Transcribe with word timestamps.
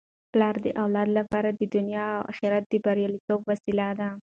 پلار 0.31 0.55
د 0.65 0.67
اولاد 0.83 1.09
لپاره 1.19 1.49
د 1.53 1.61
دنیا 1.75 2.05
او 2.17 2.23
اخرت 2.31 2.63
د 2.69 2.73
بریالیتوب 2.85 3.41
وسیله 3.51 3.87
ده. 3.99 4.09